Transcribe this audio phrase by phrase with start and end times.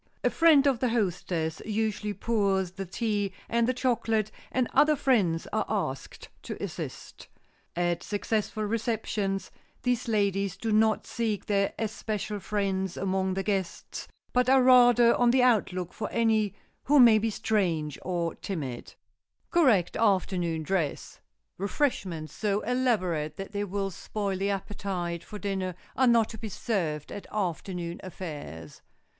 [0.23, 5.45] A friend of the hostess usually pours the tea and the chocolate, and other friends
[5.53, 7.27] are asked to assist.
[7.75, 9.51] At successful receptions
[9.83, 15.29] these ladies do not seek their especial friends among the guests, but are rather on
[15.29, 15.41] the
[15.71, 16.55] lookout for any
[16.85, 18.87] who may be strange or timid.
[18.87, 18.95] [Sidenote:
[19.51, 21.19] CORRECT AFTERNOON DRESS]
[21.59, 26.49] Refreshments so elaborate that they will spoil the appetite for dinner are not to be
[26.49, 28.81] served at afternoon affairs.